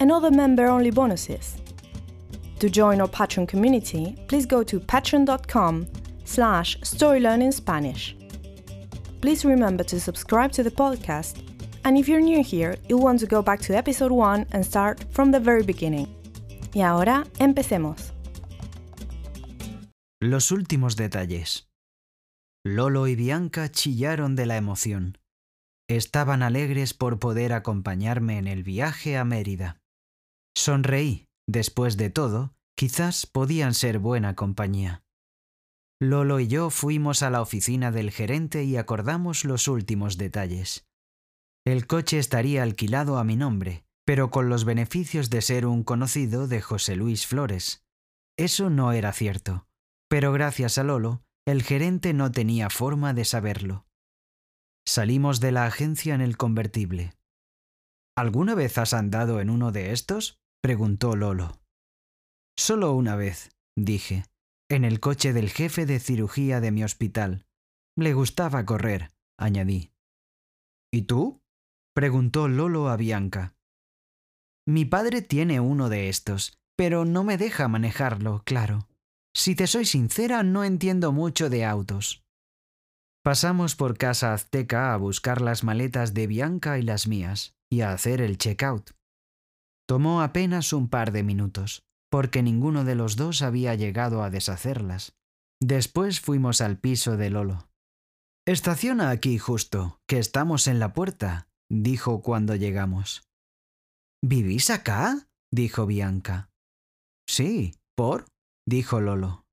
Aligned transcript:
and 0.00 0.10
other 0.10 0.30
member-only 0.30 0.90
bonuses. 0.90 1.56
To 2.60 2.70
join 2.70 3.00
our 3.00 3.08
Patreon 3.08 3.48
community, 3.48 4.16
please 4.28 4.46
go 4.46 4.62
to 4.62 4.80
patreon.com 4.80 5.86
slash 6.24 6.78
storylearningspanish. 6.80 8.14
Please 9.20 9.44
remember 9.44 9.84
to 9.84 10.00
subscribe 10.00 10.52
to 10.52 10.62
the 10.62 10.70
podcast, 10.70 11.42
and 11.84 11.96
if 11.96 12.08
you're 12.08 12.20
new 12.20 12.42
here, 12.42 12.76
you'll 12.88 13.02
want 13.02 13.20
to 13.20 13.26
go 13.26 13.42
back 13.42 13.60
to 13.60 13.76
episode 13.76 14.12
1 14.12 14.46
and 14.52 14.64
start 14.64 15.04
from 15.10 15.30
the 15.30 15.40
very 15.40 15.62
beginning. 15.62 16.08
Y 16.74 16.82
ahora, 16.82 17.24
empecemos. 17.38 18.12
Los 20.20 20.50
últimos 20.50 20.96
detalles. 20.96 21.68
Lolo 22.64 23.06
y 23.06 23.14
Bianca 23.14 23.70
chillaron 23.70 24.36
de 24.36 24.46
la 24.46 24.56
emoción. 24.56 25.18
Estaban 25.86 26.42
alegres 26.42 26.94
por 26.94 27.18
poder 27.18 27.52
acompañarme 27.52 28.38
en 28.38 28.46
el 28.46 28.62
viaje 28.62 29.18
a 29.18 29.24
Mérida. 29.24 29.83
Sonreí. 30.56 31.26
Después 31.46 31.96
de 31.96 32.08
todo, 32.08 32.54
quizás 32.74 33.26
podían 33.26 33.74
ser 33.74 33.98
buena 33.98 34.34
compañía. 34.34 35.02
Lolo 36.00 36.40
y 36.40 36.48
yo 36.48 36.70
fuimos 36.70 37.22
a 37.22 37.30
la 37.30 37.42
oficina 37.42 37.90
del 37.90 38.10
gerente 38.10 38.64
y 38.64 38.76
acordamos 38.76 39.44
los 39.44 39.68
últimos 39.68 40.16
detalles. 40.16 40.86
El 41.66 41.86
coche 41.86 42.18
estaría 42.18 42.62
alquilado 42.62 43.18
a 43.18 43.24
mi 43.24 43.36
nombre, 43.36 43.84
pero 44.04 44.30
con 44.30 44.48
los 44.48 44.64
beneficios 44.64 45.30
de 45.30 45.42
ser 45.42 45.66
un 45.66 45.82
conocido 45.82 46.46
de 46.46 46.60
José 46.60 46.96
Luis 46.96 47.26
Flores. 47.26 47.84
Eso 48.38 48.70
no 48.70 48.92
era 48.92 49.12
cierto, 49.12 49.66
pero 50.08 50.32
gracias 50.32 50.78
a 50.78 50.84
Lolo, 50.84 51.22
el 51.46 51.62
gerente 51.62 52.12
no 52.12 52.32
tenía 52.32 52.70
forma 52.70 53.14
de 53.14 53.24
saberlo. 53.24 53.86
Salimos 54.86 55.40
de 55.40 55.52
la 55.52 55.66
agencia 55.66 56.14
en 56.14 56.20
el 56.20 56.36
convertible. 56.36 57.14
¿Alguna 58.16 58.54
vez 58.54 58.78
has 58.78 58.92
andado 58.92 59.40
en 59.40 59.50
uno 59.50 59.72
de 59.72 59.92
estos? 59.92 60.38
Preguntó 60.64 61.14
Lolo. 61.14 61.60
Solo 62.56 62.94
una 62.94 63.16
vez, 63.16 63.50
dije, 63.76 64.24
en 64.70 64.86
el 64.86 64.98
coche 64.98 65.34
del 65.34 65.50
jefe 65.50 65.84
de 65.84 66.00
cirugía 66.00 66.62
de 66.62 66.70
mi 66.70 66.82
hospital. 66.82 67.44
Le 67.98 68.14
gustaba 68.14 68.64
correr, 68.64 69.10
añadí. 69.38 69.92
¿Y 70.90 71.02
tú? 71.02 71.42
preguntó 71.94 72.48
Lolo 72.48 72.88
a 72.88 72.96
Bianca. 72.96 73.54
Mi 74.66 74.86
padre 74.86 75.20
tiene 75.20 75.60
uno 75.60 75.90
de 75.90 76.08
estos, 76.08 76.58
pero 76.78 77.04
no 77.04 77.24
me 77.24 77.36
deja 77.36 77.68
manejarlo, 77.68 78.42
claro. 78.46 78.88
Si 79.34 79.54
te 79.54 79.66
soy 79.66 79.84
sincera, 79.84 80.42
no 80.44 80.64
entiendo 80.64 81.12
mucho 81.12 81.50
de 81.50 81.66
autos. 81.66 82.24
Pasamos 83.22 83.76
por 83.76 83.98
Casa 83.98 84.32
Azteca 84.32 84.94
a 84.94 84.96
buscar 84.96 85.42
las 85.42 85.62
maletas 85.62 86.14
de 86.14 86.26
Bianca 86.26 86.78
y 86.78 86.82
las 86.82 87.06
mías, 87.06 87.54
y 87.70 87.82
a 87.82 87.92
hacer 87.92 88.22
el 88.22 88.38
check-out. 88.38 88.92
Tomó 89.86 90.22
apenas 90.22 90.72
un 90.72 90.88
par 90.88 91.12
de 91.12 91.22
minutos, 91.22 91.82
porque 92.10 92.42
ninguno 92.42 92.84
de 92.84 92.94
los 92.94 93.16
dos 93.16 93.42
había 93.42 93.74
llegado 93.74 94.22
a 94.22 94.30
deshacerlas. 94.30 95.14
Después 95.60 96.20
fuimos 96.20 96.60
al 96.60 96.78
piso 96.78 97.16
de 97.16 97.30
Lolo. 97.30 97.68
Estaciona 98.46 99.10
aquí 99.10 99.38
justo, 99.38 99.98
que 100.06 100.18
estamos 100.18 100.66
en 100.66 100.78
la 100.78 100.92
puerta, 100.92 101.48
dijo 101.70 102.22
cuando 102.22 102.54
llegamos. 102.54 103.22
¿Vivís 104.22 104.70
acá? 104.70 105.28
dijo 105.52 105.86
Bianca. 105.86 106.50
Sí, 107.28 107.74
¿por? 107.96 108.26
dijo 108.66 109.00
Lolo. 109.00 109.44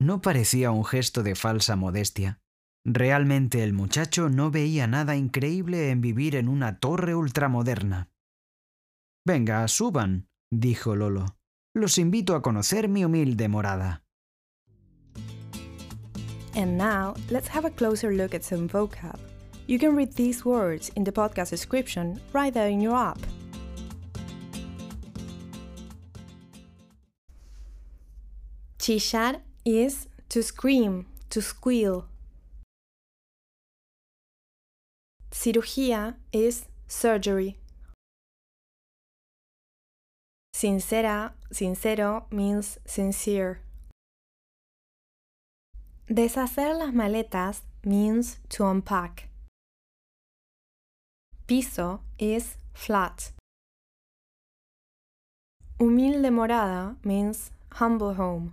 No 0.00 0.20
parecía 0.20 0.70
un 0.70 0.84
gesto 0.84 1.22
de 1.22 1.34
falsa 1.34 1.76
modestia. 1.76 2.40
Realmente 2.84 3.62
el 3.62 3.72
muchacho 3.72 4.28
no 4.28 4.50
veía 4.50 4.86
nada 4.86 5.14
increíble 5.14 5.90
en 5.90 6.00
vivir 6.00 6.34
en 6.34 6.48
una 6.48 6.78
torre 6.78 7.14
ultramoderna. 7.14 8.11
Venga, 9.24 9.68
suban, 9.68 10.26
dijo 10.50 10.96
Lolo. 10.96 11.36
Los 11.74 11.96
invito 11.98 12.34
a 12.34 12.42
conocer 12.42 12.88
mi 12.88 13.04
humilde 13.04 13.48
morada. 13.48 14.02
And 16.54 16.76
now, 16.76 17.14
let's 17.30 17.48
have 17.48 17.64
a 17.64 17.70
closer 17.70 18.12
look 18.12 18.34
at 18.34 18.42
some 18.42 18.68
vocab. 18.68 19.18
You 19.68 19.78
can 19.78 19.94
read 19.94 20.12
these 20.14 20.44
words 20.44 20.90
in 20.96 21.04
the 21.04 21.12
podcast 21.12 21.50
description 21.50 22.20
right 22.32 22.52
there 22.52 22.68
in 22.68 22.80
your 22.80 22.96
app. 22.96 23.20
Chillar 28.80 29.40
is 29.64 30.08
to 30.30 30.42
scream, 30.42 31.06
to 31.30 31.40
squeal. 31.40 32.06
Cirugía 35.30 36.16
is 36.32 36.66
surgery. 36.88 37.61
Sincera, 40.62 41.34
sincero 41.50 42.26
means 42.30 42.78
sincere. 42.84 43.58
Deshacer 46.08 46.78
las 46.78 46.94
maletas 46.94 47.62
means 47.82 48.38
to 48.48 48.64
unpack. 48.70 49.28
Piso 51.48 52.02
is 52.16 52.58
flat. 52.74 53.32
Humilde 55.80 56.30
morada 56.30 56.94
means 57.02 57.50
humble 57.72 58.14
home. 58.14 58.52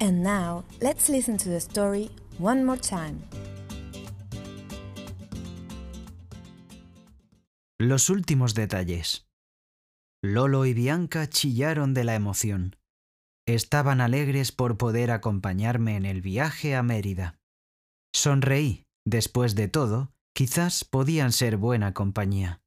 And 0.00 0.22
now, 0.22 0.64
let's 0.80 1.10
listen 1.10 1.36
to 1.36 1.50
the 1.50 1.60
story 1.60 2.08
one 2.38 2.64
more 2.64 2.78
time. 2.78 3.24
Los 7.84 8.10
últimos 8.10 8.54
detalles. 8.54 9.26
Lolo 10.22 10.66
y 10.66 10.72
Bianca 10.72 11.28
chillaron 11.28 11.94
de 11.94 12.04
la 12.04 12.14
emoción. 12.14 12.76
Estaban 13.44 14.00
alegres 14.00 14.52
por 14.52 14.78
poder 14.78 15.10
acompañarme 15.10 15.96
en 15.96 16.06
el 16.06 16.22
viaje 16.22 16.76
a 16.76 16.84
Mérida. 16.84 17.40
Sonreí. 18.14 18.84
Después 19.04 19.56
de 19.56 19.66
todo, 19.66 20.12
quizás 20.32 20.84
podían 20.84 21.32
ser 21.32 21.56
buena 21.56 21.92
compañía. 21.92 22.62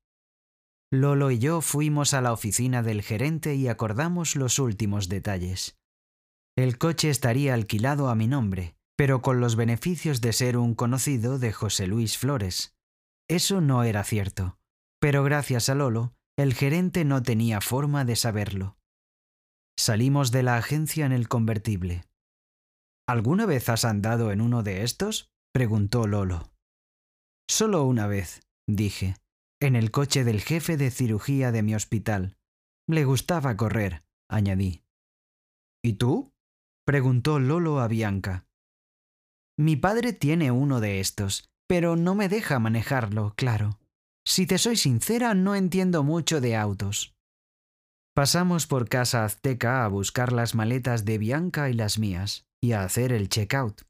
Lolo 0.92 1.32
y 1.32 1.40
yo 1.40 1.62
fuimos 1.62 2.14
a 2.14 2.20
la 2.20 2.34
oficina 2.34 2.84
del 2.84 3.02
gerente 3.02 3.56
y 3.56 3.70
acordamos 3.70 4.36
los 4.36 4.60
últimos 4.60 5.08
detalles. 5.08 5.78
El 6.58 6.78
coche 6.78 7.10
estaría 7.10 7.54
alquilado 7.54 8.10
a 8.10 8.16
mi 8.16 8.28
nombre, 8.28 8.76
pero 8.98 9.22
con 9.22 9.40
los 9.40 9.56
beneficios 9.56 10.20
de 10.20 10.34
ser 10.34 10.58
un 10.58 10.76
conocido 10.76 11.40
de 11.40 11.54
José 11.54 11.88
Luis 11.88 12.18
Flores. 12.18 12.76
Eso 13.30 13.62
no 13.62 13.84
era 13.84 14.04
cierto, 14.04 14.60
pero 15.00 15.24
gracias 15.24 15.70
a 15.70 15.76
Lolo, 15.76 16.14
el 16.38 16.54
gerente 16.54 17.06
no 17.06 17.24
tenía 17.24 17.62
forma 17.62 18.06
de 18.06 18.16
saberlo. 18.16 18.78
Salimos 19.78 20.32
de 20.32 20.44
la 20.44 20.58
agencia 20.58 21.06
en 21.06 21.12
el 21.12 21.28
convertible. 21.28 22.04
¿Alguna 23.08 23.46
vez 23.46 23.70
has 23.70 23.86
andado 23.86 24.32
en 24.32 24.42
uno 24.42 24.64
de 24.64 24.84
estos? 24.84 25.30
preguntó 25.54 26.08
Lolo. 26.08 26.52
Solo 27.50 27.84
una 27.84 28.08
vez, 28.08 28.42
dije, 28.68 29.16
en 29.62 29.76
el 29.76 29.92
coche 29.92 30.24
del 30.24 30.42
jefe 30.42 30.78
de 30.78 30.92
cirugía 30.92 31.52
de 31.52 31.64
mi 31.64 31.76
hospital. 31.76 32.38
Le 32.88 33.06
gustaba 33.06 33.56
correr, 33.56 34.04
añadí. 34.30 34.84
¿Y 35.84 35.94
tú? 35.94 36.34
preguntó 36.86 37.40
Lolo 37.40 37.80
a 37.80 37.88
Bianca. 37.88 38.46
Mi 39.58 39.76
padre 39.76 40.14
tiene 40.14 40.52
uno 40.52 40.82
de 40.82 41.00
estos, 41.00 41.50
pero 41.68 41.96
no 41.96 42.16
me 42.16 42.28
deja 42.28 42.60
manejarlo, 42.60 43.34
claro. 43.36 43.80
Si 44.28 44.48
te 44.48 44.58
soy 44.58 44.76
sincera, 44.76 45.34
no 45.34 45.56
entiendo 45.56 46.04
mucho 46.04 46.42
de 46.42 46.56
autos. 46.56 47.14
Pasamos 48.16 48.66
por 48.66 48.90
Casa 48.90 49.24
Azteca 49.24 49.86
a 49.86 49.88
buscar 49.88 50.32
las 50.32 50.56
maletas 50.56 51.06
de 51.06 51.18
Bianca 51.18 51.70
y 51.70 51.74
las 51.74 52.00
mías 52.00 52.46
y 52.62 52.72
a 52.72 52.84
hacer 52.84 53.12
el 53.12 53.30
check-out. 53.30 53.82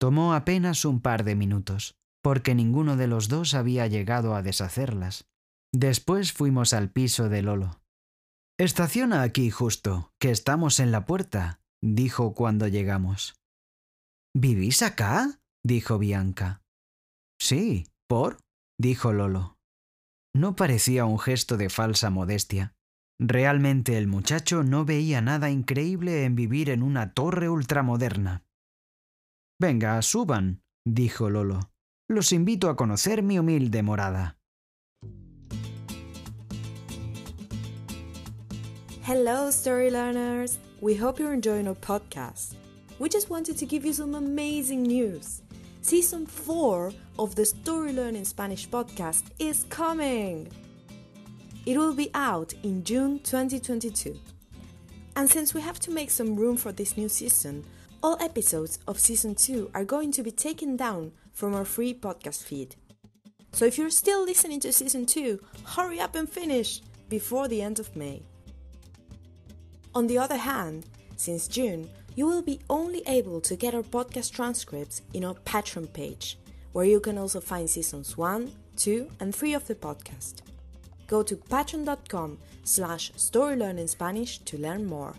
Tomó 0.00 0.34
apenas 0.34 0.84
un 0.84 1.00
par 1.00 1.22
de 1.22 1.36
minutos, 1.36 1.94
porque 2.22 2.54
ninguno 2.54 2.96
de 2.96 3.06
los 3.06 3.28
dos 3.28 3.54
había 3.54 3.86
llegado 3.86 4.34
a 4.34 4.42
deshacerlas. 4.42 5.28
Después 5.72 6.32
fuimos 6.32 6.72
al 6.72 6.90
piso 6.90 7.28
de 7.28 7.42
Lolo. 7.42 7.80
Estaciona 8.58 9.22
aquí 9.22 9.50
justo, 9.50 10.10
que 10.18 10.30
estamos 10.30 10.80
en 10.80 10.90
la 10.90 11.04
puerta, 11.04 11.60
dijo 11.82 12.34
cuando 12.34 12.68
llegamos. 12.68 13.34
¿Vivís 14.34 14.82
acá? 14.82 15.38
dijo 15.62 15.98
Bianca. 15.98 16.62
Sí, 17.38 17.86
¿por? 18.08 18.38
Dijo 18.78 19.12
Lolo. 19.12 19.58
No 20.34 20.54
parecía 20.54 21.04
un 21.06 21.18
gesto 21.18 21.56
de 21.56 21.70
falsa 21.70 22.10
modestia. 22.10 22.74
Realmente 23.18 23.96
el 23.96 24.06
muchacho 24.06 24.62
no 24.62 24.84
veía 24.84 25.22
nada 25.22 25.50
increíble 25.50 26.24
en 26.24 26.34
vivir 26.34 26.68
en 26.68 26.82
una 26.82 27.14
torre 27.14 27.48
ultramoderna. 27.48 28.44
Venga, 29.58 30.00
suban, 30.02 30.62
dijo 30.86 31.30
Lolo. 31.30 31.70
Los 32.08 32.32
invito 32.32 32.68
a 32.68 32.76
conocer 32.76 33.22
mi 33.22 33.38
humilde 33.38 33.82
morada. 33.82 34.38
Hello, 39.02 39.48
story 39.48 39.90
learners! 39.90 40.58
We 40.82 40.96
hope 40.96 41.18
you're 41.18 41.32
enjoying 41.32 41.68
our 41.68 41.76
podcast. 41.76 42.54
We 42.98 43.08
just 43.08 43.30
wanted 43.30 43.56
to 43.58 43.66
give 43.66 43.86
you 43.86 43.94
some 43.94 44.14
amazing 44.14 44.82
news. 44.82 45.42
Season 45.86 46.26
4 46.26 46.92
of 47.16 47.36
the 47.36 47.44
Story 47.44 47.92
Learning 47.92 48.24
Spanish 48.24 48.68
podcast 48.68 49.22
is 49.38 49.64
coming! 49.68 50.50
It 51.64 51.78
will 51.78 51.94
be 51.94 52.10
out 52.12 52.52
in 52.64 52.82
June 52.82 53.20
2022. 53.20 54.18
And 55.14 55.30
since 55.30 55.54
we 55.54 55.60
have 55.60 55.78
to 55.78 55.92
make 55.92 56.10
some 56.10 56.34
room 56.34 56.56
for 56.56 56.72
this 56.72 56.96
new 56.96 57.08
season, 57.08 57.64
all 58.02 58.20
episodes 58.20 58.80
of 58.88 58.98
season 58.98 59.36
2 59.36 59.70
are 59.76 59.84
going 59.84 60.10
to 60.10 60.24
be 60.24 60.32
taken 60.32 60.76
down 60.76 61.12
from 61.32 61.54
our 61.54 61.64
free 61.64 61.94
podcast 61.94 62.42
feed. 62.42 62.74
So 63.52 63.64
if 63.64 63.78
you're 63.78 63.90
still 63.90 64.24
listening 64.24 64.58
to 64.62 64.72
season 64.72 65.06
2, 65.06 65.38
hurry 65.66 66.00
up 66.00 66.16
and 66.16 66.28
finish 66.28 66.80
before 67.08 67.46
the 67.46 67.62
end 67.62 67.78
of 67.78 67.94
May. 67.94 68.24
On 69.94 70.08
the 70.08 70.18
other 70.18 70.36
hand, 70.36 70.86
since 71.14 71.46
June, 71.46 71.88
you 72.16 72.26
will 72.26 72.42
be 72.42 72.58
only 72.68 73.02
able 73.06 73.40
to 73.42 73.54
get 73.54 73.74
our 73.74 73.82
podcast 73.82 74.32
transcripts 74.32 75.02
in 75.12 75.24
our 75.24 75.34
Patreon 75.34 75.92
page, 75.92 76.38
where 76.72 76.86
you 76.86 76.98
can 76.98 77.18
also 77.18 77.40
find 77.40 77.68
seasons 77.70 78.16
1, 78.16 78.50
2, 78.76 79.08
and 79.20 79.34
3 79.34 79.54
of 79.54 79.66
the 79.68 79.74
podcast. 79.74 80.36
Go 81.06 81.22
to 81.22 81.36
patreon.com 81.36 82.38
slash 82.64 83.12
storylearningspanish 83.12 84.44
to 84.46 84.58
learn 84.58 84.86
more. 84.86 85.14